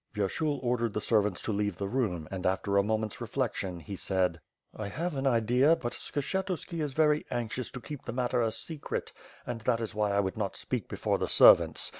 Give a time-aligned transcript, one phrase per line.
[0.15, 4.41] Vyershul ordered the servants to leave the room and, after a moment's reflection, he said:
[4.75, 9.11] "I have an idea, but Skshetuski is very anxious to keep the matter a secret,
[9.45, 11.87] and that is why I would not speak before the servants.